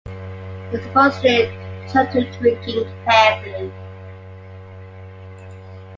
[0.71, 1.45] He supposedly
[1.91, 3.71] took to drinking heavily.